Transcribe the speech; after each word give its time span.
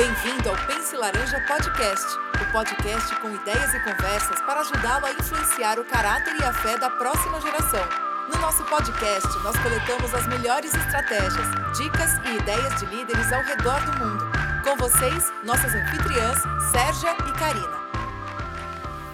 Bem-vindo 0.00 0.48
ao 0.48 0.56
Pense 0.66 0.96
Laranja 0.96 1.38
Podcast, 1.46 2.06
o 2.40 2.52
podcast 2.52 3.14
com 3.16 3.34
ideias 3.34 3.74
e 3.74 3.80
conversas 3.80 4.40
para 4.46 4.60
ajudá-lo 4.60 5.04
a 5.04 5.12
influenciar 5.12 5.78
o 5.78 5.84
caráter 5.84 6.34
e 6.40 6.42
a 6.42 6.54
fé 6.54 6.78
da 6.78 6.88
próxima 6.88 7.38
geração. 7.38 7.86
No 8.32 8.40
nosso 8.40 8.64
podcast, 8.64 9.28
nós 9.44 9.54
coletamos 9.58 10.14
as 10.14 10.26
melhores 10.26 10.72
estratégias, 10.72 11.46
dicas 11.76 12.12
e 12.24 12.38
ideias 12.38 12.80
de 12.80 12.86
líderes 12.86 13.30
ao 13.30 13.42
redor 13.42 13.78
do 13.84 13.98
mundo. 13.98 14.24
Com 14.64 14.74
vocês, 14.78 15.30
nossas 15.44 15.74
anfitriãs, 15.74 16.38
Sérgia 16.72 17.14
e 17.28 17.38
Karina. 17.38 17.78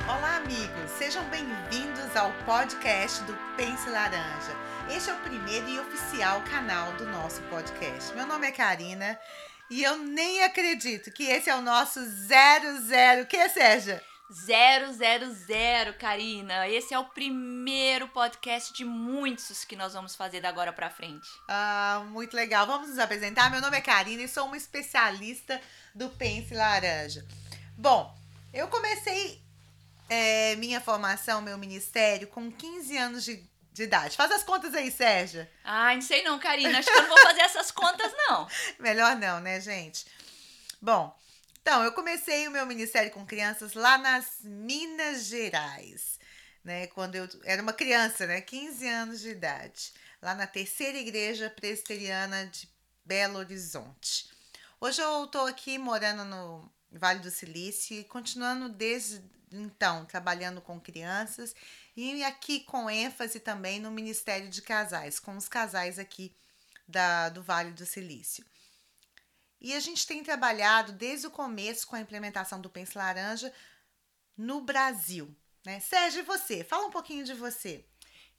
Olá, 0.06 0.36
amigos! 0.36 0.88
Sejam 0.96 1.24
bem-vindos 1.24 2.14
ao 2.14 2.30
podcast 2.44 3.24
do 3.24 3.36
Pense 3.56 3.90
Laranja. 3.90 4.54
Este 4.88 5.10
é 5.10 5.14
o 5.14 5.16
primeiro 5.16 5.68
e 5.68 5.80
oficial 5.80 6.40
canal 6.42 6.92
do 6.92 7.06
nosso 7.06 7.42
podcast. 7.50 8.14
Meu 8.14 8.24
nome 8.24 8.46
é 8.46 8.52
Karina 8.52 9.18
e 9.70 9.82
eu 9.82 9.96
nem 9.98 10.42
acredito 10.44 11.10
que 11.10 11.24
esse 11.24 11.50
é 11.50 11.56
o 11.56 11.62
nosso 11.62 12.00
00. 12.00 13.26
Que, 13.26 13.48
Sérgia? 13.48 14.02
000, 14.28 15.94
Karina. 15.98 16.68
Esse 16.68 16.92
é 16.92 16.98
o 16.98 17.04
primeiro 17.04 18.08
podcast 18.08 18.72
de 18.72 18.84
muitos 18.84 19.64
que 19.64 19.76
nós 19.76 19.92
vamos 19.92 20.16
fazer 20.16 20.40
da 20.40 20.48
agora 20.48 20.72
para 20.72 20.90
frente. 20.90 21.28
Ah, 21.48 22.04
muito 22.10 22.34
legal. 22.34 22.66
Vamos 22.66 22.88
nos 22.88 22.98
apresentar. 22.98 23.50
Meu 23.50 23.60
nome 23.60 23.76
é 23.76 23.80
Karina 23.80 24.22
e 24.22 24.28
sou 24.28 24.46
uma 24.46 24.56
especialista 24.56 25.60
do 25.94 26.08
Pense 26.10 26.52
Laranja. 26.52 27.24
Bom, 27.76 28.12
eu 28.52 28.66
comecei 28.68 29.40
é, 30.08 30.56
minha 30.56 30.80
formação, 30.80 31.40
meu 31.40 31.56
ministério, 31.56 32.26
com 32.28 32.50
15 32.50 32.96
anos 32.96 33.24
de, 33.24 33.44
de 33.76 33.82
idade. 33.82 34.16
Faz 34.16 34.32
as 34.32 34.42
contas 34.42 34.74
aí, 34.74 34.90
Sérgia. 34.90 35.50
Ah, 35.62 35.94
não 35.94 36.00
sei 36.00 36.22
não, 36.22 36.38
Karina. 36.38 36.78
Acho 36.78 36.90
que 36.90 36.96
eu 36.96 37.02
não 37.02 37.10
vou 37.10 37.18
fazer 37.18 37.42
essas 37.42 37.70
contas, 37.70 38.10
não. 38.26 38.48
Melhor 38.80 39.14
não, 39.16 39.38
né, 39.38 39.60
gente? 39.60 40.06
Bom, 40.80 41.14
então, 41.60 41.84
eu 41.84 41.92
comecei 41.92 42.48
o 42.48 42.50
meu 42.50 42.64
ministério 42.64 43.10
com 43.10 43.26
crianças 43.26 43.74
lá 43.74 43.98
nas 43.98 44.38
Minas 44.42 45.26
Gerais, 45.26 46.18
né? 46.64 46.86
Quando 46.86 47.16
eu 47.16 47.28
era 47.44 47.60
uma 47.60 47.74
criança, 47.74 48.26
né? 48.26 48.40
15 48.40 48.88
anos 48.88 49.20
de 49.20 49.28
idade, 49.28 49.92
lá 50.22 50.34
na 50.34 50.46
terceira 50.46 50.96
igreja 50.96 51.50
presbiteriana 51.50 52.46
de 52.46 52.66
Belo 53.04 53.38
Horizonte. 53.38 54.30
Hoje 54.80 55.02
eu 55.02 55.24
estou 55.24 55.46
aqui 55.46 55.76
morando 55.76 56.24
no 56.24 56.72
Vale 56.90 57.18
do 57.18 57.30
Silício 57.30 57.94
e 57.94 58.04
continuando 58.04 58.70
desde 58.70 59.22
então 59.52 60.06
trabalhando 60.06 60.62
com 60.62 60.80
crianças 60.80 61.54
e 61.96 62.22
aqui 62.22 62.60
com 62.60 62.90
ênfase 62.90 63.40
também 63.40 63.80
no 63.80 63.90
Ministério 63.90 64.50
de 64.50 64.60
Casais, 64.60 65.18
com 65.18 65.36
os 65.36 65.48
casais 65.48 65.98
aqui 65.98 66.34
da, 66.86 67.30
do 67.30 67.42
Vale 67.42 67.72
do 67.72 67.86
Silício. 67.86 68.44
E 69.60 69.72
a 69.72 69.80
gente 69.80 70.06
tem 70.06 70.22
trabalhado 70.22 70.92
desde 70.92 71.26
o 71.26 71.30
começo 71.30 71.86
com 71.86 71.96
a 71.96 72.00
implementação 72.00 72.60
do 72.60 72.68
Pense 72.68 72.96
Laranja 72.96 73.52
no 74.36 74.60
Brasil. 74.60 75.34
Né? 75.64 75.80
Sérgio, 75.80 76.24
você? 76.24 76.62
Fala 76.62 76.86
um 76.86 76.90
pouquinho 76.90 77.24
de 77.24 77.32
você. 77.32 77.84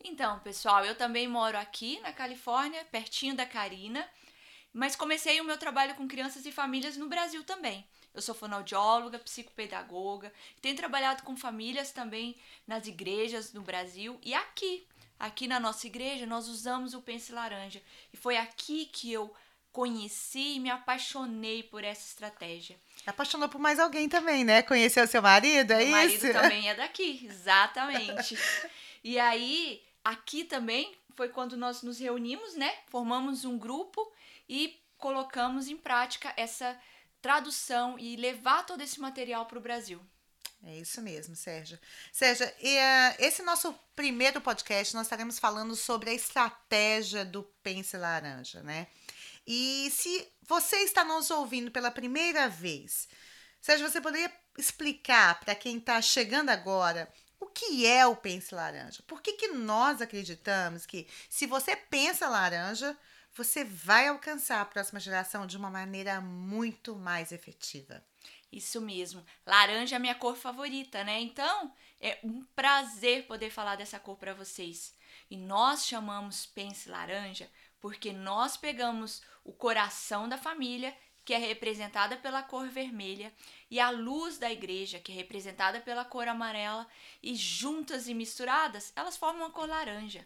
Então, 0.03 0.39
pessoal, 0.39 0.85
eu 0.85 0.95
também 0.95 1.27
moro 1.27 1.57
aqui 1.57 1.99
na 2.01 2.13
Califórnia, 2.13 2.85
pertinho 2.85 3.35
da 3.35 3.45
Karina, 3.45 4.07
mas 4.71 4.95
comecei 4.95 5.41
o 5.41 5.43
meu 5.43 5.57
trabalho 5.57 5.95
com 5.95 6.07
crianças 6.07 6.45
e 6.45 6.51
famílias 6.51 6.95
no 6.95 7.09
Brasil 7.09 7.43
também. 7.43 7.85
Eu 8.17 8.21
sou 8.23 8.33
fonoaudióloga, 8.33 9.19
psicopedagoga, 9.19 10.33
tenho 10.59 10.75
trabalhado 10.75 11.21
com 11.21 11.37
famílias 11.37 11.91
também 11.91 12.35
nas 12.65 12.87
igrejas 12.87 13.53
no 13.53 13.61
Brasil 13.61 14.19
e 14.23 14.33
aqui. 14.33 14.87
Aqui 15.19 15.47
na 15.47 15.59
nossa 15.59 15.85
igreja 15.85 16.25
nós 16.25 16.47
usamos 16.47 16.95
o 16.95 17.01
Pense 17.03 17.31
Laranja 17.31 17.79
e 18.11 18.17
foi 18.17 18.35
aqui 18.35 18.87
que 18.87 19.13
eu 19.13 19.31
conheci 19.71 20.55
e 20.55 20.59
me 20.59 20.71
apaixonei 20.71 21.61
por 21.61 21.83
essa 21.83 22.07
estratégia. 22.07 22.75
Apaixonou 23.05 23.47
por 23.49 23.61
mais 23.61 23.79
alguém 23.79 24.09
também, 24.09 24.43
né? 24.43 24.63
Conheceu 24.63 25.05
seu 25.05 25.21
marido, 25.21 25.73
é 25.73 25.85
Meu 25.85 25.85
isso? 25.85 25.91
marido 25.91 26.33
também 26.33 26.69
é 26.69 26.73
daqui, 26.73 27.21
exatamente. 27.29 28.35
e 29.03 29.19
aí, 29.19 29.79
aqui 30.03 30.43
também 30.43 30.91
foi 31.15 31.29
quando 31.29 31.55
nós 31.55 31.83
nos 31.83 31.99
reunimos, 31.99 32.55
né? 32.55 32.73
Formamos 32.87 33.45
um 33.45 33.59
grupo 33.59 34.11
e 34.49 34.75
colocamos 34.97 35.67
em 35.67 35.77
prática 35.77 36.33
essa 36.35 36.75
tradução 37.21 37.97
e 37.97 38.15
levar 38.15 38.65
todo 38.65 38.81
esse 38.81 38.99
material 38.99 39.45
para 39.45 39.57
o 39.57 39.61
Brasil. 39.61 40.01
É 40.63 40.75
isso 40.75 41.01
mesmo, 41.01 41.35
Sérgio. 41.35 41.79
Sérgio, 42.11 42.49
e, 42.59 42.77
uh, 42.77 43.15
esse 43.19 43.43
nosso 43.43 43.73
primeiro 43.95 44.41
podcast 44.41 44.95
nós 44.95 45.05
estaremos 45.05 45.37
falando 45.37 45.75
sobre 45.75 46.09
a 46.09 46.13
estratégia 46.13 47.23
do 47.23 47.43
Pense 47.61 47.95
Laranja, 47.95 48.63
né? 48.63 48.87
E 49.45 49.89
se 49.91 50.27
você 50.41 50.77
está 50.77 51.03
nos 51.03 51.29
ouvindo 51.29 51.71
pela 51.71 51.91
primeira 51.91 52.49
vez, 52.49 53.07
Sérgio, 53.61 53.89
você 53.89 54.01
poderia 54.01 54.31
explicar 54.57 55.39
para 55.39 55.55
quem 55.55 55.77
está 55.77 56.01
chegando 56.01 56.49
agora 56.49 57.11
o 57.39 57.45
que 57.45 57.85
é 57.85 58.05
o 58.05 58.15
Pense 58.15 58.53
Laranja? 58.53 59.03
Por 59.05 59.21
que, 59.21 59.33
que 59.33 59.49
nós 59.49 60.01
acreditamos 60.01 60.85
que 60.85 61.07
se 61.29 61.45
você 61.45 61.75
pensa 61.75 62.27
laranja, 62.27 62.97
você 63.37 63.63
vai 63.63 64.07
alcançar 64.07 64.61
a 64.61 64.65
próxima 64.65 64.99
geração 64.99 65.45
de 65.45 65.55
uma 65.55 65.69
maneira 65.69 66.19
muito 66.19 66.95
mais 66.95 67.31
efetiva? 67.31 68.03
Isso 68.51 68.81
mesmo. 68.81 69.23
Laranja 69.45 69.95
é 69.95 69.99
minha 69.99 70.15
cor 70.15 70.35
favorita, 70.35 71.03
né? 71.03 71.21
Então, 71.21 71.71
é 72.01 72.17
um 72.23 72.43
prazer 72.55 73.27
poder 73.27 73.51
falar 73.51 73.75
dessa 73.75 73.99
cor 73.99 74.17
para 74.17 74.33
vocês. 74.33 74.95
E 75.29 75.37
nós 75.37 75.85
chamamos 75.85 76.45
Pense 76.47 76.89
Laranja 76.89 77.47
porque 77.79 78.11
nós 78.11 78.57
pegamos 78.57 79.21
o 79.43 79.53
coração 79.53 80.27
da 80.27 80.37
família, 80.37 80.97
que 81.23 81.33
é 81.33 81.37
representada 81.37 82.17
pela 82.17 82.41
cor 82.41 82.67
vermelha, 82.69 83.31
e 83.69 83.79
a 83.79 83.89
luz 83.89 84.37
da 84.37 84.51
igreja, 84.51 84.99
que 84.99 85.11
é 85.11 85.15
representada 85.15 85.79
pela 85.79 86.03
cor 86.03 86.27
amarela, 86.27 86.87
e 87.21 87.35
juntas 87.35 88.07
e 88.07 88.13
misturadas, 88.15 88.91
elas 88.95 89.15
formam 89.15 89.45
a 89.45 89.51
cor 89.51 89.69
laranja. 89.69 90.25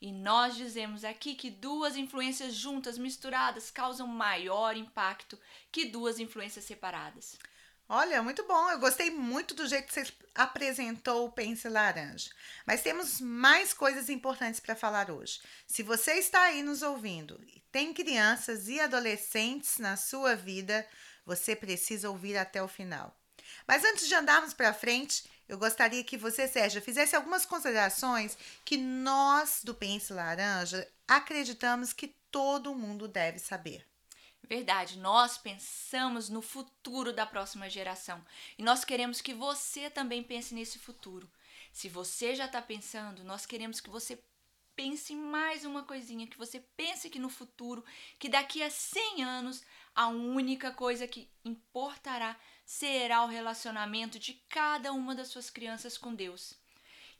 E 0.00 0.12
nós 0.12 0.56
dizemos 0.56 1.04
aqui 1.04 1.34
que 1.34 1.50
duas 1.50 1.96
influências 1.96 2.54
juntas, 2.54 2.96
misturadas, 2.96 3.70
causam 3.70 4.06
maior 4.06 4.76
impacto 4.76 5.38
que 5.72 5.86
duas 5.86 6.20
influências 6.20 6.64
separadas. 6.64 7.36
Olha, 7.88 8.22
muito 8.22 8.46
bom. 8.46 8.70
Eu 8.70 8.78
gostei 8.78 9.10
muito 9.10 9.54
do 9.54 9.66
jeito 9.66 9.86
que 9.86 9.94
você 9.94 10.12
apresentou 10.34 11.24
o 11.24 11.32
Pense 11.32 11.66
Laranja. 11.68 12.30
Mas 12.66 12.82
temos 12.82 13.18
mais 13.18 13.72
coisas 13.72 14.10
importantes 14.10 14.60
para 14.60 14.76
falar 14.76 15.10
hoje. 15.10 15.40
Se 15.66 15.82
você 15.82 16.12
está 16.14 16.42
aí 16.42 16.62
nos 16.62 16.82
ouvindo 16.82 17.40
e 17.46 17.60
tem 17.72 17.94
crianças 17.94 18.68
e 18.68 18.78
adolescentes 18.78 19.78
na 19.78 19.96
sua 19.96 20.36
vida, 20.36 20.86
você 21.24 21.56
precisa 21.56 22.10
ouvir 22.10 22.36
até 22.36 22.62
o 22.62 22.68
final. 22.68 23.18
Mas 23.66 23.82
antes 23.84 24.06
de 24.06 24.14
andarmos 24.14 24.52
para 24.52 24.74
frente, 24.74 25.24
eu 25.48 25.56
gostaria 25.56 26.04
que 26.04 26.16
você, 26.16 26.46
Sérgio, 26.46 26.82
fizesse 26.82 27.16
algumas 27.16 27.46
considerações 27.46 28.36
que 28.64 28.76
nós 28.76 29.62
do 29.64 29.74
Pense 29.74 30.12
Laranja 30.12 30.86
acreditamos 31.06 31.92
que 31.92 32.14
todo 32.30 32.74
mundo 32.74 33.08
deve 33.08 33.38
saber. 33.38 33.86
Verdade, 34.42 34.98
nós 34.98 35.36
pensamos 35.36 36.28
no 36.28 36.40
futuro 36.40 37.12
da 37.12 37.26
próxima 37.26 37.68
geração 37.68 38.24
e 38.58 38.62
nós 38.62 38.84
queremos 38.84 39.20
que 39.20 39.34
você 39.34 39.90
também 39.90 40.22
pense 40.22 40.54
nesse 40.54 40.78
futuro. 40.78 41.30
Se 41.72 41.88
você 41.88 42.34
já 42.34 42.46
está 42.46 42.60
pensando, 42.62 43.24
nós 43.24 43.44
queremos 43.44 43.80
que 43.80 43.90
você 43.90 44.18
pense 44.78 45.12
mais 45.12 45.64
uma 45.64 45.82
coisinha, 45.82 46.28
que 46.28 46.38
você 46.38 46.60
pense 46.76 47.10
que 47.10 47.18
no 47.18 47.28
futuro, 47.28 47.84
que 48.16 48.28
daqui 48.28 48.62
a 48.62 48.70
100 48.70 49.24
anos, 49.24 49.64
a 49.92 50.06
única 50.06 50.70
coisa 50.70 51.08
que 51.08 51.28
importará 51.44 52.38
será 52.64 53.24
o 53.24 53.26
relacionamento 53.26 54.20
de 54.20 54.34
cada 54.48 54.92
uma 54.92 55.16
das 55.16 55.26
suas 55.26 55.50
crianças 55.50 55.98
com 55.98 56.14
Deus. 56.14 56.54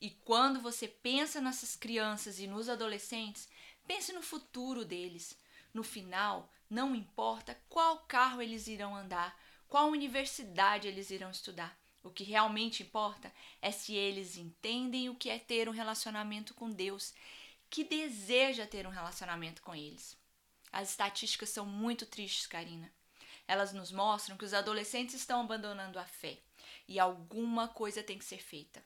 E 0.01 0.09
quando 0.09 0.61
você 0.61 0.87
pensa 0.87 1.41
nessas 1.41 1.75
crianças 1.75 2.39
e 2.39 2.47
nos 2.47 2.69
adolescentes, 2.69 3.49
pense 3.85 4.13
no 4.13 4.23
futuro 4.23 4.85
deles. 4.85 5.37
No 5.75 5.83
final, 5.83 6.49
não 6.71 6.95
importa 6.95 7.61
qual 7.69 7.99
carro 8.07 8.41
eles 8.41 8.69
irão 8.69 8.95
andar, 8.95 9.37
qual 9.69 9.91
universidade 9.91 10.87
eles 10.87 11.11
irão 11.11 11.33
estudar. 11.33 11.77
O 12.05 12.11
que 12.11 12.23
realmente 12.23 12.85
importa 12.85 13.33
é 13.61 13.73
se 13.73 13.95
eles 13.95 14.37
entendem 14.37 15.09
o 15.09 15.17
que 15.17 15.29
é 15.29 15.41
ter 15.41 15.69
um 15.69 15.73
relacionamento 15.73 16.55
com 16.55 16.71
Deus, 16.71 17.13
que 17.71 17.85
deseja 17.85 18.67
ter 18.67 18.87
um 18.87 18.91
relacionamento 18.91 19.63
com 19.63 19.75
eles. 19.75 20.17
As 20.73 20.91
estatísticas 20.91 21.51
são 21.51 21.67
muito 21.67 22.07
tristes, 22.07 22.47
Karina. 22.47 22.93
Elas 23.47 23.73
nos 23.73 23.91
mostram 23.91 24.37
que 24.37 24.45
os 24.45 24.53
adolescentes 24.53 25.15
estão 25.15 25.41
abandonando 25.41 25.99
a 25.99 26.05
fé 26.05 26.39
e 26.87 26.99
alguma 26.99 27.69
coisa 27.69 28.03
tem 28.03 28.19
que 28.19 28.25
ser 28.25 28.43
feita. 28.43 28.83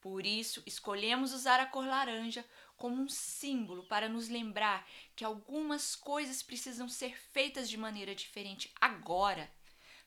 Por 0.00 0.24
isso, 0.24 0.62
escolhemos 0.66 1.32
usar 1.32 1.58
a 1.58 1.66
cor 1.66 1.86
laranja 1.86 2.44
como 2.76 3.02
um 3.02 3.08
símbolo 3.08 3.84
para 3.84 4.08
nos 4.08 4.28
lembrar 4.28 4.86
que 5.16 5.24
algumas 5.24 5.96
coisas 5.96 6.42
precisam 6.42 6.88
ser 6.88 7.18
feitas 7.18 7.68
de 7.68 7.76
maneira 7.76 8.14
diferente 8.14 8.72
agora 8.80 9.50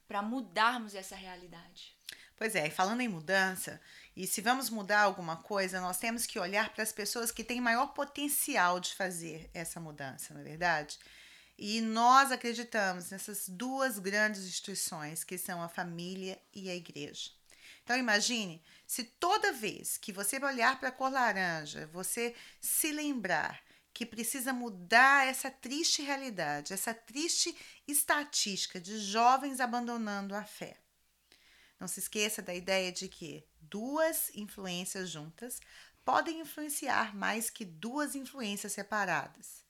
para 0.07 0.21
mudarmos 0.21 0.95
essa 0.95 1.15
realidade. 1.15 1.98
Pois 2.39 2.55
é, 2.55 2.67
e 2.67 2.71
falando 2.71 3.01
em 3.01 3.07
mudança, 3.09 3.81
e 4.15 4.25
se 4.25 4.39
vamos 4.39 4.69
mudar 4.69 5.01
alguma 5.01 5.35
coisa, 5.35 5.81
nós 5.81 5.97
temos 5.97 6.25
que 6.25 6.39
olhar 6.39 6.69
para 6.69 6.81
as 6.81 6.93
pessoas 6.93 7.31
que 7.31 7.43
têm 7.43 7.59
maior 7.59 7.87
potencial 7.87 8.79
de 8.79 8.95
fazer 8.95 9.51
essa 9.53 9.77
mudança, 9.77 10.33
não 10.33 10.39
é 10.39 10.45
verdade? 10.45 10.97
E 11.57 11.81
nós 11.81 12.31
acreditamos 12.31 13.09
nessas 13.09 13.49
duas 13.49 13.99
grandes 13.99 14.45
instituições, 14.45 15.25
que 15.25 15.37
são 15.37 15.61
a 15.61 15.67
família 15.67 16.41
e 16.55 16.69
a 16.69 16.75
igreja. 16.75 17.31
Então 17.83 17.97
imagine 17.97 18.63
se 18.87 19.03
toda 19.03 19.51
vez 19.51 19.97
que 19.97 20.13
você 20.13 20.37
olhar 20.37 20.79
para 20.79 20.87
a 20.87 20.93
cor 20.93 21.11
laranja, 21.11 21.87
você 21.87 22.33
se 22.61 22.93
lembrar 22.93 23.61
que 23.93 24.05
precisa 24.05 24.53
mudar 24.53 25.27
essa 25.27 25.51
triste 25.51 26.01
realidade, 26.01 26.71
essa 26.71 26.93
triste 26.93 27.53
estatística 27.85 28.79
de 28.79 28.97
jovens 28.97 29.59
abandonando 29.59 30.33
a 30.33 30.45
fé. 30.45 30.77
Não 31.79 31.87
se 31.87 31.99
esqueça 31.99 32.41
da 32.41 32.53
ideia 32.53 32.91
de 32.91 33.07
que 33.07 33.45
duas 33.61 34.35
influências 34.35 35.09
juntas 35.09 35.59
podem 36.03 36.39
influenciar 36.39 37.15
mais 37.15 37.49
que 37.49 37.63
duas 37.63 38.15
influências 38.15 38.73
separadas. 38.73 39.63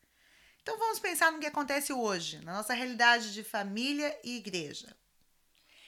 Então 0.62 0.78
vamos 0.78 1.00
pensar 1.00 1.32
no 1.32 1.40
que 1.40 1.46
acontece 1.46 1.92
hoje, 1.94 2.40
na 2.40 2.54
nossa 2.54 2.74
realidade 2.74 3.34
de 3.34 3.44
família 3.44 4.18
e 4.24 4.38
igreja. 4.38 4.96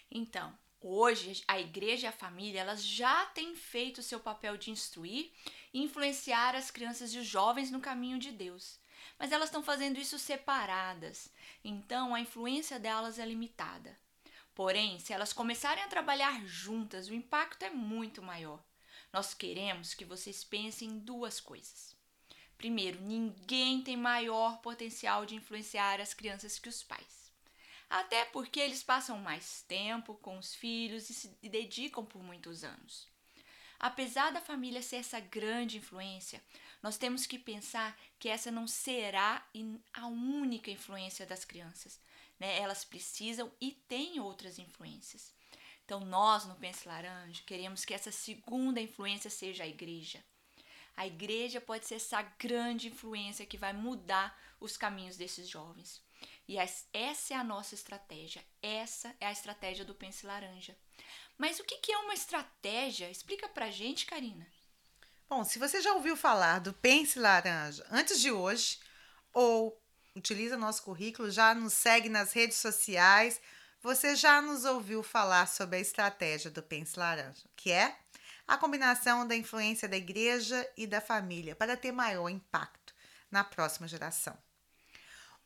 Então, 0.09 0.57
hoje 0.79 1.44
a 1.47 1.59
igreja 1.59 2.07
e 2.07 2.09
a 2.09 2.12
família, 2.12 2.62
elas 2.62 2.83
já 2.83 3.25
têm 3.27 3.56
feito 3.56 4.03
seu 4.03 4.19
papel 4.19 4.57
de 4.57 4.71
instruir 4.71 5.31
e 5.73 5.81
influenciar 5.81 6.56
as 6.56 6.69
crianças 6.69 7.13
e 7.13 7.19
os 7.19 7.25
jovens 7.25 7.71
no 7.71 7.79
caminho 7.79 8.19
de 8.19 8.31
Deus. 8.31 8.79
Mas 9.18 9.31
elas 9.31 9.50
estão 9.50 9.63
fazendo 9.63 10.00
isso 10.00 10.19
separadas. 10.19 11.29
Então, 11.63 12.13
a 12.13 12.19
influência 12.19 12.79
delas 12.79 13.19
é 13.19 13.25
limitada. 13.25 13.97
Porém, 14.53 15.00
se 15.00 15.13
elas 15.13 15.33
começarem 15.33 15.83
a 15.83 15.88
trabalhar 15.88 16.45
juntas, 16.45 17.07
o 17.07 17.13
impacto 17.13 17.63
é 17.63 17.69
muito 17.69 18.21
maior. 18.21 18.63
Nós 19.12 19.33
queremos 19.33 19.94
que 19.94 20.06
vocês 20.06 20.44
pensem 20.44 20.89
em 20.89 21.00
duas 21.00 21.39
coisas. 21.39 21.95
Primeiro, 22.57 23.01
ninguém 23.01 23.81
tem 23.81 23.98
maior 23.98 24.62
potencial 24.62 25.25
de 25.25 25.36
influenciar 25.36 26.00
as 26.00 26.13
crianças 26.13 26.59
que 26.59 26.69
os 26.69 26.83
pais. 26.83 27.31
Até 27.89 28.24
porque 28.25 28.59
eles 28.59 28.83
passam 28.83 29.18
mais 29.18 29.63
tempo 29.63 30.15
com 30.15 30.38
os 30.38 30.54
filhos 30.54 31.09
e 31.09 31.13
se 31.13 31.27
dedicam 31.42 32.06
por 32.06 32.21
muitos 32.24 32.63
anos. 32.63 33.09
Apesar 33.80 34.31
da 34.31 34.39
família 34.39 34.81
ser 34.81 34.97
essa 34.97 35.19
grande 35.19 35.80
influência, 35.80 36.42
nós 36.83 36.97
temos 36.97 37.25
que 37.25 37.39
pensar 37.39 38.00
que 38.19 38.30
essa 38.30 38.51
não 38.51 38.68
será 38.68 39.44
a 39.92 40.06
única 40.06 40.69
influência 40.69 41.25
das 41.25 41.44
crianças. 41.44 42.00
Né? 42.42 42.58
Elas 42.58 42.84
precisam 42.84 43.52
e 43.62 43.70
têm 43.72 44.20
outras 44.20 44.58
influências. 44.58 45.32
Então, 45.86 46.00
nós 46.00 46.44
no 46.46 46.56
Pense 46.56 46.88
Laranja 46.88 47.44
queremos 47.46 47.86
que 47.86 47.94
essa 47.94 48.12
segunda 48.12 48.82
influência 48.82 49.30
seja 49.30 49.64
a 49.64 49.68
igreja. 49.68 50.26
A 50.98 51.06
igreja 51.06 51.62
pode 51.62 51.86
ser 51.86 51.96
essa 51.96 52.20
grande 52.40 52.88
influência 52.88 53.46
que 53.46 53.60
vai 53.60 53.74
mudar 53.74 54.36
os 54.60 54.76
caminhos 54.76 55.18
desses 55.18 55.48
jovens. 55.48 56.02
E 56.48 56.58
essa 56.58 57.34
é 57.36 57.38
a 57.38 57.44
nossa 57.44 57.76
estratégia. 57.76 58.44
Essa 58.60 59.16
é 59.20 59.28
a 59.28 59.32
estratégia 59.32 59.86
do 59.86 59.94
Pense 59.94 60.26
Laranja. 60.26 60.76
Mas 61.38 61.60
o 61.60 61.64
que 61.64 61.92
é 61.92 61.98
uma 62.00 62.16
estratégia? 62.16 63.08
Explica 63.12 63.48
pra 63.48 63.70
gente, 63.70 64.08
Karina. 64.08 64.48
Bom, 65.30 65.44
se 65.44 65.60
você 65.60 65.80
já 65.80 65.94
ouviu 65.94 66.18
falar 66.18 66.58
do 66.58 66.74
Pense 66.74 67.20
Laranja 67.20 67.86
antes 67.92 68.20
de 68.20 68.32
hoje, 68.32 68.80
ou 69.32 69.81
utiliza 70.16 70.58
nosso 70.58 70.84
currículo, 70.84 71.31
já 71.31 71.54
nos 71.54 71.74
segue 71.74 72.10
nas 72.10 72.34
redes 72.34 72.58
sociais, 72.58 73.40
você 73.81 74.16
já 74.16 74.42
nos 74.42 74.66
ouviu 74.66 75.02
falar 75.02 75.48
sobre 75.48 75.78
a 75.78 75.80
estratégia 75.80 76.52
do 76.52 76.62
Pense 76.62 76.98
Laranja, 77.00 77.44
que 77.56 77.72
é 77.72 77.96
a 78.48 78.58
combinação 78.58 79.25
da 79.25 79.36
influência 79.36 79.88
da 79.88 79.98
igreja 79.98 80.69
e 80.78 80.86
da 80.86 81.02
família 81.02 81.56
para 81.56 81.78
ter 81.78 81.92
maior 81.92 82.30
impacto 82.30 82.94
na 83.30 83.44
próxima 83.44 83.88
geração. 83.88 84.38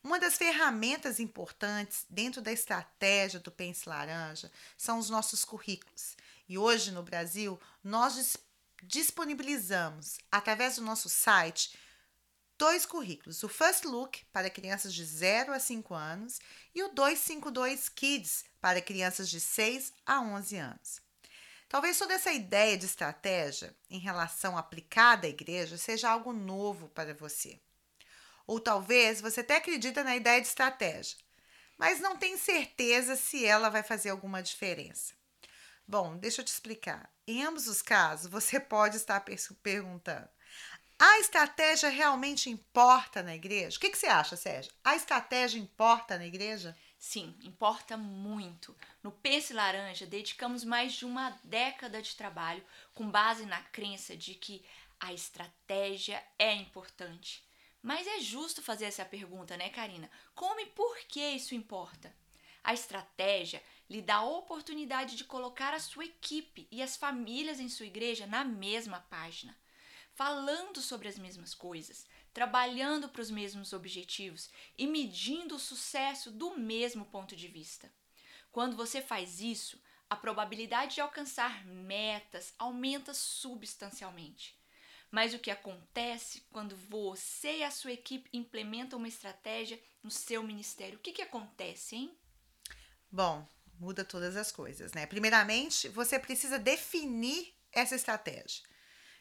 Uma 0.04 0.20
das 0.20 0.38
ferramentas 0.38 1.20
importantes 1.20 2.06
dentro 2.10 2.42
da 2.42 2.52
estratégia 2.52 3.40
do 3.40 3.52
Pense 3.52 3.88
Laranja 3.88 4.52
são 4.78 5.00
os 5.00 5.10
nossos 5.10 5.44
currículos. 5.44 6.16
E 6.48 6.58
hoje 6.58 6.92
no 6.92 7.02
Brasil, 7.02 7.60
nós 7.84 8.38
disponibilizamos, 8.84 10.20
através 10.32 10.76
do 10.76 10.84
nosso 10.84 11.10
site, 11.10 11.76
dois 12.58 12.86
currículos: 12.86 13.44
o 13.44 13.50
First 13.50 13.86
Look 13.86 14.26
para 14.32 14.50
crianças 14.50 14.94
de 14.94 15.04
0 15.04 15.54
a 15.54 15.60
5 15.60 15.94
anos 15.94 16.40
e 16.74 16.84
o 16.84 16.90
252 16.90 17.90
Kids 17.90 18.46
para 18.62 18.82
crianças 18.82 19.30
de 19.30 19.40
6 19.40 19.94
a 20.06 20.22
11 20.22 20.58
anos. 20.58 21.02
Talvez 21.68 21.98
toda 21.98 22.14
essa 22.14 22.32
ideia 22.32 22.78
de 22.78 22.86
estratégia 22.86 23.76
em 23.90 24.00
relação 24.00 24.58
aplicada 24.58 25.28
à 25.28 25.30
igreja 25.30 25.78
seja 25.78 26.10
algo 26.10 26.32
novo 26.32 26.88
para 26.90 27.14
você. 27.14 27.60
Ou 28.48 28.60
talvez 28.60 29.20
você 29.20 29.42
até 29.42 29.58
acredita 29.58 30.04
na 30.04 30.16
ideia 30.16 30.40
de 30.40 30.48
estratégia, 30.48 31.18
mas 31.78 32.00
não 32.00 32.16
tem 32.18 32.38
certeza 32.38 33.16
se 33.16 33.46
ela 33.46 33.70
vai 33.70 33.84
fazer 33.84 34.10
alguma 34.10 34.42
diferença. 34.42 35.14
Bom, 35.88 36.18
deixa 36.18 36.42
eu 36.42 36.46
te 36.46 36.50
explicar. 36.50 37.12
Em 37.28 37.44
ambos 37.44 37.68
os 37.68 37.82
casos, 37.82 38.30
você 38.30 38.58
pode 38.62 38.98
estar 38.98 39.24
perguntando: 39.62 40.30
a 40.98 41.20
estratégia 41.20 41.90
realmente 41.90 42.50
importa 42.50 43.22
na 43.22 43.36
igreja? 43.36 43.78
O 43.78 43.80
que, 43.80 43.90
que 43.90 43.98
você 43.98 44.08
acha, 44.08 44.36
Sérgio? 44.36 44.72
A 44.84 44.96
estratégia 44.96 45.60
importa 45.60 46.18
na 46.18 46.26
igreja? 46.26 46.76
Sim, 46.98 47.36
importa 47.44 47.98
muito. 47.98 48.76
No 49.04 49.12
Pense 49.12 49.54
Laranja, 49.54 50.06
dedicamos 50.06 50.64
mais 50.64 50.94
de 50.94 51.06
uma 51.06 51.32
década 51.44 52.02
de 52.02 52.16
trabalho 52.16 52.64
com 52.94 53.10
base 53.10 53.46
na 53.46 53.62
crença 53.62 54.16
de 54.16 54.34
que 54.36 54.66
a 55.00 55.14
estratégia 55.14 56.24
é 56.40 56.54
importante. 56.54 57.44
Mas 57.82 58.08
é 58.08 58.20
justo 58.20 58.64
fazer 58.64 58.86
essa 58.86 59.06
pergunta, 59.06 59.56
né, 59.56 59.70
Karina? 59.70 60.10
Como 60.34 60.60
e 60.60 60.66
por 60.66 60.98
que 61.02 61.22
isso 61.22 61.54
importa? 61.54 62.12
A 62.64 62.74
estratégia 62.74 63.62
lhe 63.88 64.02
dá 64.02 64.16
a 64.16 64.26
oportunidade 64.26 65.16
de 65.16 65.24
colocar 65.24 65.74
a 65.74 65.80
sua 65.80 66.06
equipe 66.06 66.68
e 66.72 66.82
as 66.82 66.98
famílias 66.98 67.60
em 67.60 67.70
sua 67.70 67.86
igreja 67.86 68.26
na 68.26 68.44
mesma 68.44 69.02
página, 69.02 69.56
falando 70.16 70.82
sobre 70.82 71.10
as 71.10 71.18
mesmas 71.18 71.54
coisas, 71.54 72.06
trabalhando 72.34 73.10
para 73.10 73.22
os 73.22 73.30
mesmos 73.30 73.74
objetivos 73.74 74.50
e 74.78 74.88
medindo 74.88 75.56
o 75.56 75.60
sucesso 75.60 76.32
do 76.32 76.58
mesmo 76.58 77.06
ponto 77.06 77.36
de 77.36 77.48
vista. 77.48 77.92
Quando 78.52 78.78
você 78.78 79.02
faz 79.02 79.42
isso, 79.42 79.80
a 80.10 80.16
probabilidade 80.16 80.96
de 80.96 81.02
alcançar 81.02 81.66
metas 81.66 82.54
aumenta 82.58 83.14
substancialmente. 83.14 84.58
Mas 85.12 85.34
o 85.34 85.40
que 85.40 85.52
acontece 85.52 86.42
quando 86.50 86.76
você 86.76 87.58
e 87.58 87.64
a 87.64 87.72
sua 87.72 87.92
equipe 87.92 88.30
implementam 88.32 88.98
uma 88.98 89.08
estratégia 89.08 89.80
no 90.02 90.10
seu 90.10 90.42
ministério? 90.42 90.98
O 90.98 91.02
que, 91.02 91.12
que 91.12 91.22
acontece, 91.22 91.96
hein? 91.96 92.18
Bom, 93.12 93.46
muda 93.80 94.06
todas 94.06 94.36
as 94.36 94.52
coisas, 94.52 94.94
né? 94.94 95.06
Primeiramente, 95.06 95.90
você 95.90 96.18
precisa 96.18 96.58
definir 96.58 97.54
essa 97.72 97.96
estratégia. 97.96 98.64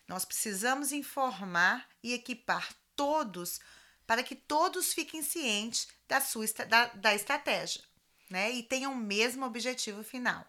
Nós 0.06 0.24
precisamos 0.24 0.92
informar 0.92 1.88
e 2.02 2.12
equipar 2.12 2.74
todos 2.94 3.60
para 4.06 4.22
que 4.22 4.34
todos 4.34 4.92
fiquem 4.92 5.22
cientes 5.22 5.88
da 6.06 6.20
sua 6.20 6.46
da, 6.68 6.86
da 6.86 7.14
estratégia, 7.14 7.82
né? 8.28 8.50
E 8.52 8.62
tenham 8.62 8.92
o 8.92 8.96
mesmo 8.96 9.46
objetivo 9.46 10.02
final. 10.02 10.46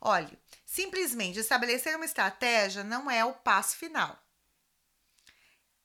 Olhe, 0.00 0.38
simplesmente 0.64 1.38
estabelecer 1.38 1.96
uma 1.96 2.04
estratégia 2.04 2.84
não 2.84 3.10
é 3.10 3.24
o 3.24 3.34
passo 3.34 3.76
final. 3.76 4.18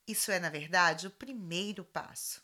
Isso 0.07 0.31
é, 0.31 0.39
na 0.39 0.49
verdade, 0.49 1.07
o 1.07 1.11
primeiro 1.11 1.83
passo. 1.83 2.41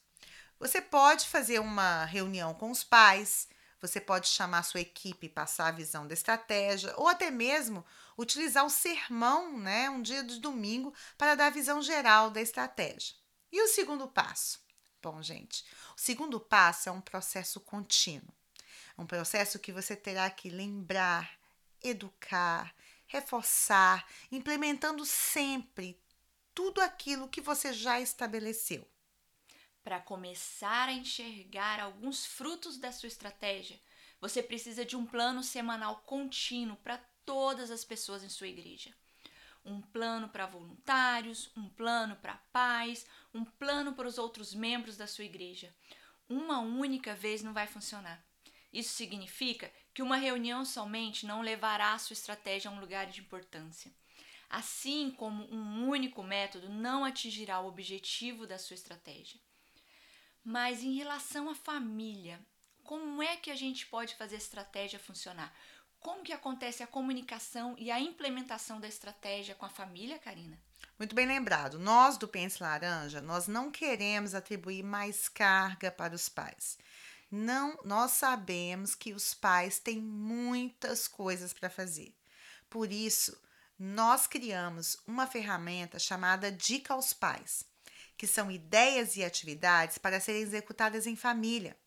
Você 0.60 0.82
pode 0.82 1.28
fazer 1.28 1.60
uma 1.60 2.06
reunião 2.06 2.54
com 2.54 2.72
os 2.72 2.84
pais, 2.84 3.48
você 3.82 4.02
pode 4.02 4.28
chamar 4.28 4.64
sua 4.64 4.82
equipe 4.82 5.28
e 5.28 5.30
passar 5.30 5.68
a 5.68 5.72
visão 5.72 6.08
da 6.08 6.14
estratégia, 6.14 6.94
ou 6.98 7.08
até 7.08 7.32
mesmo 7.32 7.86
utilizar 8.18 8.66
o 8.66 8.70
sermão, 8.70 9.58
né, 9.58 9.90
um 9.90 10.02
dia 10.02 10.24
de 10.24 10.40
domingo, 10.40 10.94
para 11.18 11.36
dar 11.36 11.48
a 11.48 11.52
visão 11.52 11.82
geral 11.82 12.30
da 12.30 12.42
estratégia. 12.42 13.16
E 13.52 13.62
o 13.62 13.68
segundo 13.68 14.08
passo? 14.08 14.60
Bom, 15.02 15.22
gente, 15.22 15.66
o 15.96 16.00
segundo 16.00 16.40
passo 16.40 16.90
é 16.90 16.92
um 16.92 17.02
processo 17.02 17.60
contínuo. 17.60 18.34
Um 18.98 19.06
processo 19.06 19.58
que 19.58 19.72
você 19.72 19.96
terá 19.96 20.30
que 20.30 20.50
lembrar, 20.50 21.40
educar, 21.82 22.76
reforçar, 23.08 24.06
implementando 24.30 25.06
sempre 25.06 25.98
tudo 26.54 26.82
aquilo 26.82 27.30
que 27.30 27.40
você 27.40 27.72
já 27.72 28.02
estabeleceu. 28.02 28.86
Para 29.84 30.00
começar 30.00 30.90
a 30.90 30.94
enxergar 30.94 31.80
alguns 31.80 32.26
frutos 32.26 32.78
da 32.78 32.92
sua 32.92 33.08
estratégia, 33.08 33.80
você 34.20 34.44
precisa 34.44 34.84
de 34.84 34.96
um 34.96 35.06
plano 35.06 35.42
semanal 35.42 36.04
contínuo 36.06 36.76
para 36.78 36.98
todas 37.26 37.72
as 37.72 37.86
pessoas 37.86 38.24
em 38.24 38.30
sua 38.30 38.48
igreja. 38.48 38.94
Um 39.64 39.82
plano 39.82 40.30
para 40.30 40.46
voluntários, 40.46 41.50
um 41.56 41.70
plano 41.70 42.16
para 42.18 42.36
pais, 42.52 43.06
um 43.34 43.46
plano 43.46 43.94
para 43.94 44.08
os 44.08 44.18
outros 44.18 44.54
membros 44.54 44.98
da 44.98 45.08
sua 45.08 45.26
igreja. 45.26 45.74
Uma 46.28 46.60
única 46.60 47.16
vez 47.16 47.42
não 47.42 47.54
vai 47.54 47.68
funcionar. 47.68 48.24
Isso 48.72 48.94
significa 48.94 49.72
que 49.94 50.02
uma 50.02 50.18
reunião 50.18 50.64
somente 50.64 51.26
não 51.26 51.42
levará 51.42 51.94
a 51.94 52.00
sua 52.00 52.14
estratégia 52.14 52.70
a 52.70 52.74
um 52.74 52.80
lugar 52.80 53.08
de 53.08 53.22
importância. 53.22 53.92
Assim 54.50 55.12
como 55.12 55.44
um 55.54 55.88
único 55.88 56.22
método 56.24 56.70
não 56.70 57.06
atingirá 57.06 57.60
o 57.60 57.68
objetivo 57.68 58.46
da 58.46 58.58
sua 58.58 58.74
estratégia. 58.74 59.40
Mas 60.50 60.82
em 60.82 60.96
relação 60.96 61.48
à 61.48 61.54
família, 61.54 62.44
como 62.84 63.22
é 63.22 63.38
que 63.38 63.52
a 63.52 63.56
gente 63.56 63.86
pode 63.86 64.16
fazer 64.16 64.34
a 64.34 64.40
estratégia 64.40 64.98
funcionar? 64.98 65.54
Como 66.00 66.24
que 66.24 66.34
acontece 66.34 66.82
a 66.82 66.88
comunicação 66.88 67.76
e 67.78 67.92
a 67.92 68.00
implementação 68.00 68.80
da 68.80 68.88
estratégia 68.88 69.54
com 69.54 69.68
a 69.68 69.70
família, 69.70 70.18
Karina? 70.18 70.60
Muito 70.98 71.14
bem 71.14 71.28
lembrado. 71.28 71.78
Nós 71.78 72.18
do 72.18 72.28
Pense 72.28 72.64
Laranja, 72.64 73.22
nós 73.22 73.48
não 73.48 73.70
queremos 73.70 74.34
atribuir 74.34 74.82
mais 74.82 75.30
carga 75.30 75.92
para 75.92 76.16
os 76.16 76.28
pais. 76.28 76.80
Não, 77.30 77.78
nós 77.86 78.14
sabemos 78.14 78.96
que 78.96 79.14
os 79.14 79.36
pais 79.36 79.78
têm 79.78 80.02
muitas 80.02 81.08
coisas 81.08 81.54
para 81.54 81.70
fazer. 81.70 82.12
Por 82.68 82.92
isso, 82.92 83.40
nós 83.78 84.26
criamos 84.26 84.98
uma 85.06 85.28
ferramenta 85.28 86.00
chamada 86.00 86.52
Dica 86.52 86.96
aos 86.96 87.14
Pais, 87.14 87.69
que 88.20 88.28
são 88.28 88.52
ideias 88.52 89.16
e 89.16 89.24
atividades 89.24 89.98
para 89.98 90.20
serem 90.20 90.42
executadas 90.42 91.08
em 91.08 91.16
família, 91.16 91.80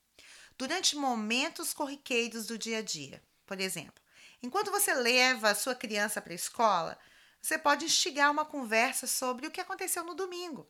durante 0.57 0.97
momentos 0.97 1.75
corriqueiros 1.75 2.47
do 2.47 2.57
dia 2.57 2.79
a 2.79 2.83
dia. 2.83 3.23
Por 3.45 3.61
exemplo, 3.61 4.03
enquanto 4.43 4.71
você 4.71 4.95
leva 4.95 5.51
a 5.51 5.55
sua 5.55 5.75
criança 5.75 6.23
para 6.23 6.33
a 6.33 6.35
escola, 6.35 6.99
você 7.39 7.59
pode 7.59 7.85
instigar 7.85 8.31
uma 8.31 8.47
conversa 8.47 9.07
sobre 9.07 9.47
o 9.47 9.51
que 9.51 9.61
aconteceu 9.61 10.05
no 10.05 10.15
domingo. 10.15 10.67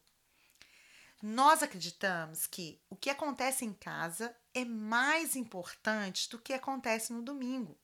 Nós 1.22 1.62
acreditamos 1.62 2.48
que 2.48 2.82
o 2.90 2.96
que 2.96 3.08
acontece 3.08 3.64
em 3.64 3.72
casa 3.72 4.34
é 4.52 4.64
mais 4.64 5.36
importante 5.36 6.28
do 6.28 6.40
que 6.40 6.52
acontece 6.52 7.12
no 7.12 7.22
domingo. 7.22 7.78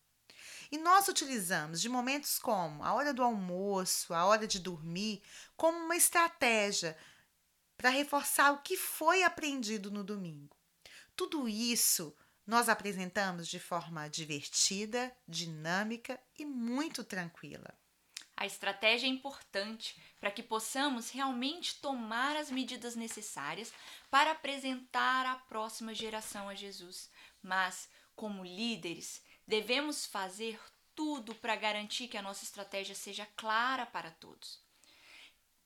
E 0.73 0.78
nós 0.78 1.06
utilizamos 1.06 1.80
de 1.80 1.88
momentos 1.88 2.40
como 2.40 2.82
a 2.82 2.92
hora 2.92 3.14
do 3.14 3.23
almoço, 3.23 4.12
a 4.12 4.25
hora 4.25 4.49
de 4.49 4.58
dormir, 4.58 5.23
como 5.56 5.78
uma 5.78 5.94
estratégia 5.94 6.99
para 7.78 7.90
reforçar 7.90 8.50
o 8.50 8.61
que 8.61 8.76
foi 8.76 9.23
aprendido 9.23 9.90
no 9.90 10.02
domingo. 10.02 10.54
Tudo 11.16 11.49
isso 11.49 12.14
nós 12.44 12.68
apresentamos 12.68 13.47
de 13.47 13.61
forma 13.61 14.08
divertida, 14.08 15.16
dinâmica 15.26 16.20
e 16.37 16.44
muito 16.44 17.04
tranquila. 17.04 17.73
A 18.37 18.47
estratégia 18.47 19.06
é 19.06 19.11
importante 19.11 20.00
para 20.20 20.30
que 20.30 20.42
possamos 20.42 21.11
realmente 21.11 21.76
tomar 21.80 22.37
as 22.37 22.50
medidas 22.50 22.94
necessárias 22.94 23.73
para 24.11 24.30
apresentar 24.30 25.26
à 25.26 25.37
próxima 25.37 25.94
geração 25.94 26.49
a 26.49 26.54
Jesus. 26.54 27.11
Mas, 27.42 27.88
como 28.14 28.44
líderes, 28.44 29.23
devemos 29.47 30.06
fazer 30.06 30.58
tudo 30.94 31.35
para 31.35 31.56
garantir 31.56 32.08
que 32.08 32.16
a 32.16 32.23
nossa 32.23 32.44
estratégia 32.44 32.94
seja 32.94 33.26
clara 33.37 33.87
para 33.87 34.11
todos. 34.11 34.61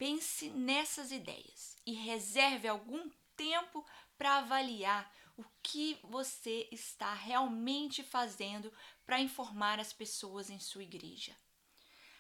Pense 0.04 0.50
nessas 0.50 1.12
ideias 1.12 1.76
e 1.86 1.92
reserve 1.92 2.66
algum 2.66 3.08
tempo 3.36 3.86
para 4.18 4.38
avaliar 4.38 5.08
o 5.36 5.44
que 5.62 5.96
você 6.02 6.68
está 6.72 7.14
realmente 7.14 8.02
fazendo 8.02 8.72
para 9.06 9.20
informar 9.20 9.78
as 9.78 9.92
pessoas 9.92 10.50
em 10.50 10.58
sua 10.58 10.82
igreja. 10.82 11.36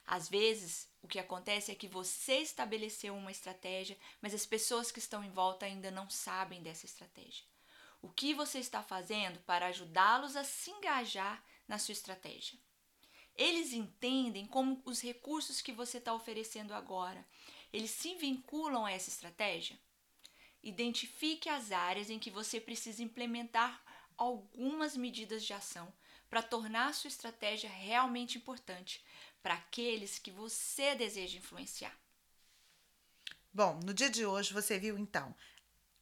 Às 0.06 0.28
vezes, 0.28 0.88
o 1.02 1.08
que 1.08 1.18
acontece 1.18 1.72
é 1.72 1.74
que 1.74 1.88
você 1.88 2.36
estabeleceu 2.36 3.16
uma 3.16 3.32
estratégia, 3.32 3.98
mas 4.20 4.32
as 4.32 4.46
pessoas 4.46 4.92
que 4.92 5.00
estão 5.00 5.24
em 5.24 5.32
volta 5.32 5.66
ainda 5.66 5.90
não 5.90 6.08
sabem 6.08 6.62
dessa 6.62 6.86
estratégia. 6.86 7.44
O 8.00 8.08
que 8.08 8.32
você 8.32 8.60
está 8.60 8.80
fazendo 8.80 9.40
para 9.40 9.66
ajudá-los 9.66 10.36
a 10.36 10.44
se 10.44 10.70
engajar 10.70 11.44
na 11.66 11.80
sua 11.80 11.90
estratégia? 11.90 12.56
Eles 13.34 13.72
entendem 13.72 14.46
como 14.46 14.80
os 14.84 15.00
recursos 15.00 15.60
que 15.60 15.72
você 15.72 15.98
está 15.98 16.14
oferecendo 16.14 16.74
agora, 16.74 17.26
eles 17.72 17.90
se 17.90 18.14
vinculam 18.14 18.84
a 18.84 18.92
essa 18.92 19.08
estratégia? 19.08 19.78
Identifique 20.62 21.48
as 21.48 21.72
áreas 21.72 22.10
em 22.10 22.18
que 22.18 22.30
você 22.30 22.60
precisa 22.60 23.02
implementar 23.02 23.82
algumas 24.16 24.96
medidas 24.96 25.44
de 25.44 25.52
ação 25.52 25.92
para 26.28 26.42
tornar 26.42 26.88
a 26.88 26.92
sua 26.92 27.08
estratégia 27.08 27.68
realmente 27.68 28.38
importante 28.38 29.04
para 29.42 29.54
aqueles 29.54 30.18
que 30.18 30.30
você 30.30 30.94
deseja 30.94 31.38
influenciar. 31.38 31.96
Bom, 33.52 33.80
no 33.84 33.92
dia 33.92 34.08
de 34.08 34.24
hoje 34.24 34.54
você 34.54 34.78
viu 34.78 34.96
então 34.96 35.34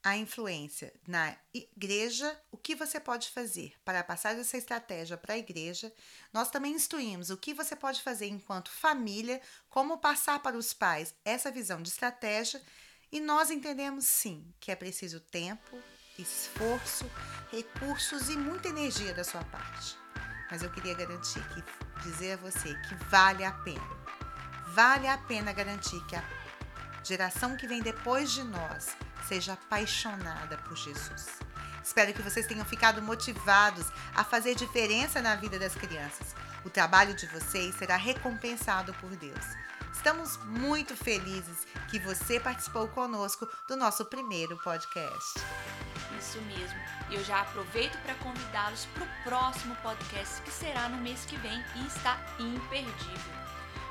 a 0.03 0.17
influência 0.17 0.93
na 1.07 1.37
igreja, 1.53 2.39
o 2.51 2.57
que 2.57 2.75
você 2.75 2.99
pode 2.99 3.31
fazer 3.31 3.75
para 3.85 4.03
passar 4.03 4.39
essa 4.39 4.57
estratégia 4.57 5.17
para 5.17 5.35
a 5.35 5.39
igreja. 5.39 5.93
Nós 6.33 6.51
também 6.51 6.73
instruímos 6.73 7.31
o 7.31 7.37
que 7.37 7.53
você 7.53 7.77
pode 7.77 8.03
fazer 8.03 8.27
enquanto 8.27 8.71
família, 8.71 9.41
como 9.69 9.99
passar 9.99 10.41
para 10.41 10.57
os 10.57 10.73
pais 10.73 11.15
essa 11.25 11.51
visão 11.51 11.83
de 11.83 11.91
estratégia. 11.91 12.63
E 13.13 13.21
nós 13.21 13.51
entendemos 13.51 14.07
sim 14.07 14.45
que 14.59 14.71
é 14.71 14.77
preciso 14.77 15.21
tempo, 15.21 15.79
esforço, 16.19 17.11
recursos 17.51 18.29
e 18.29 18.37
muita 18.37 18.69
energia 18.69 19.13
da 19.13 19.25
sua 19.25 19.45
parte 19.45 20.01
mas 20.51 20.63
eu 20.63 20.71
queria 20.71 20.95
garantir 20.95 21.41
que 21.51 21.63
dizer 22.03 22.33
a 22.33 22.37
você 22.39 22.75
que 22.75 22.95
vale 23.09 23.45
a 23.45 23.53
pena. 23.53 24.01
Vale 24.75 25.07
a 25.07 25.17
pena 25.17 25.53
garantir 25.53 26.05
que 26.07 26.17
a 26.17 26.25
geração 27.05 27.57
que 27.57 27.67
vem 27.67 27.81
depois 27.81 28.33
de 28.33 28.43
nós 28.43 28.97
seja 29.27 29.55
apaixonada 29.55 30.57
por 30.59 30.77
Jesus. 30.77 31.29
Espero 31.83 32.13
que 32.13 32.23
vocês 32.23 32.47
tenham 32.47 32.65
ficado 32.65 33.03
motivados 33.03 33.87
a 34.15 34.23
fazer 34.23 34.55
diferença 34.55 35.21
na 35.21 35.35
vida 35.35 35.59
das 35.59 35.75
crianças. 35.75 36.35
O 36.65 36.71
trabalho 36.71 37.15
de 37.15 37.27
vocês 37.27 37.75
será 37.75 37.97
recompensado 37.97 38.93
por 38.95 39.11
Deus. 39.17 39.45
Estamos 39.93 40.37
muito 40.45 40.97
felizes 40.97 41.67
que 41.91 41.99
você 41.99 42.39
participou 42.39 42.89
conosco 42.89 43.49
do 43.69 43.77
nosso 43.77 44.05
primeiro 44.05 44.57
podcast. 44.59 45.41
Isso 46.19 46.41
mesmo. 46.43 46.79
E 47.11 47.17
eu 47.17 47.25
já 47.25 47.41
aproveito 47.41 47.99
para 48.03 48.15
convidá-los 48.15 48.87
para 48.87 49.05
o 49.05 49.25
próximo 49.25 49.75
podcast 49.77 50.41
que 50.43 50.51
será 50.51 50.89
no 50.89 50.99
mês 50.99 51.25
que 51.27 51.37
vem 51.37 51.65
e 51.77 51.87
está 51.87 52.19
imperdível. 52.39 53.41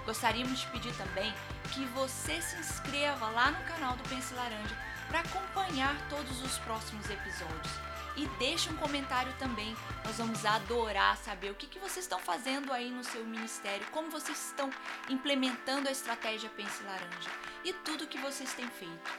Gostaríamos 0.05 0.59
de 0.59 0.67
pedir 0.67 0.95
também 0.95 1.33
que 1.71 1.85
você 1.87 2.41
se 2.41 2.55
inscreva 2.55 3.29
lá 3.29 3.51
no 3.51 3.63
canal 3.65 3.95
do 3.95 4.03
Pense 4.09 4.33
Laranja 4.33 4.75
para 5.09 5.19
acompanhar 5.21 5.95
todos 6.07 6.41
os 6.41 6.57
próximos 6.59 7.09
episódios. 7.09 7.73
E 8.15 8.27
deixe 8.37 8.69
um 8.69 8.77
comentário 8.77 9.33
também. 9.39 9.75
Nós 10.05 10.17
vamos 10.17 10.45
adorar 10.45 11.17
saber 11.17 11.51
o 11.51 11.55
que, 11.55 11.67
que 11.67 11.79
vocês 11.79 12.05
estão 12.05 12.19
fazendo 12.19 12.71
aí 12.71 12.89
no 12.89 13.03
seu 13.03 13.25
ministério, 13.25 13.85
como 13.91 14.09
vocês 14.09 14.47
estão 14.47 14.69
implementando 15.09 15.87
a 15.87 15.91
estratégia 15.91 16.49
Pense 16.49 16.83
Laranja 16.83 17.29
e 17.63 17.73
tudo 17.73 18.07
que 18.07 18.17
vocês 18.17 18.53
têm 18.53 18.67
feito. 18.67 19.11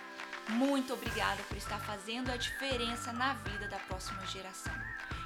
Muito 0.50 0.92
obrigada 0.92 1.42
por 1.44 1.56
estar 1.56 1.78
fazendo 1.80 2.30
a 2.30 2.36
diferença 2.36 3.12
na 3.12 3.34
vida 3.34 3.68
da 3.68 3.78
próxima 3.78 4.24
geração. 4.26 4.74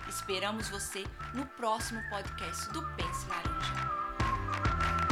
Esperamos 0.09 0.68
você 0.68 1.04
no 1.33 1.47
próximo 1.47 2.02
podcast 2.11 2.68
do 2.71 2.83
Pense 2.94 3.26
Laranja. 3.26 5.03